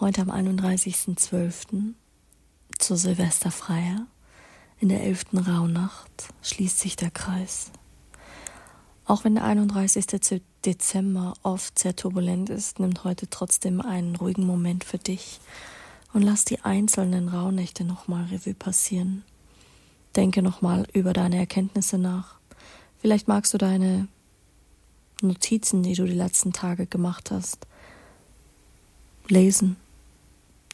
[0.00, 1.94] heute am 31.12.
[2.78, 4.06] zur Silvesterfeier
[4.78, 5.26] in der 11.
[5.48, 7.70] Rauhnacht schließt sich der Kreis.
[9.06, 10.42] Auch wenn der 31.
[10.66, 15.40] Dezember oft sehr turbulent ist, nimmt heute trotzdem einen ruhigen Moment für dich
[16.12, 19.24] und lass die einzelnen Rauhnächte nochmal Revue passieren.
[20.14, 22.34] Denke nochmal über deine Erkenntnisse nach.
[23.00, 24.08] Vielleicht magst du deine
[25.22, 27.66] Notizen, die du die letzten Tage gemacht hast,
[29.28, 29.76] lesen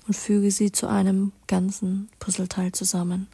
[0.06, 3.28] und füge sie zu einem ganzen Puzzleteil zusammen.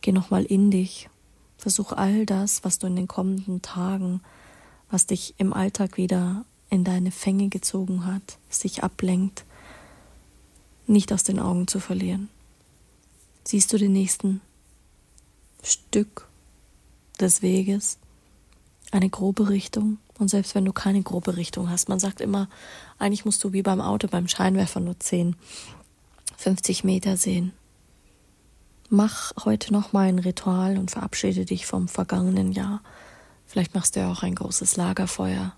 [0.00, 1.08] Geh nochmal in dich.
[1.56, 4.20] Versuch all das, was du in den kommenden Tagen,
[4.90, 9.44] was dich im Alltag wieder in deine Fänge gezogen hat, sich ablenkt,
[10.86, 12.28] nicht aus den Augen zu verlieren.
[13.44, 14.40] Siehst du den nächsten
[15.62, 16.28] Stück
[17.18, 17.98] des Weges,
[18.90, 22.48] eine grobe Richtung, und selbst wenn du keine grobe Richtung hast, man sagt immer,
[22.98, 25.36] eigentlich musst du wie beim Auto beim Scheinwerfer nur 10,
[26.38, 27.52] 50 Meter sehen.
[28.88, 32.80] Mach heute noch mal ein Ritual und verabschiede dich vom vergangenen Jahr.
[33.44, 35.56] Vielleicht machst du ja auch ein großes Lagerfeuer,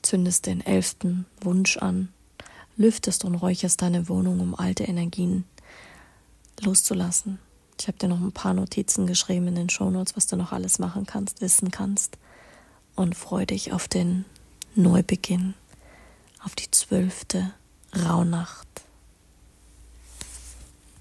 [0.00, 2.08] zündest den elften Wunsch an,
[2.76, 5.44] lüftest und räucherst deine Wohnung, um alte Energien
[6.60, 7.40] loszulassen.
[7.80, 10.78] Ich habe dir noch ein paar Notizen geschrieben in den Shownotes, was du noch alles
[10.78, 12.16] machen kannst, wissen kannst
[12.94, 14.24] und freu dich auf den
[14.76, 15.54] Neubeginn,
[16.44, 17.52] auf die zwölfte
[17.92, 18.68] Rauhnacht.